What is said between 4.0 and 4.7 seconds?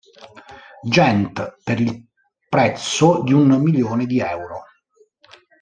di euro.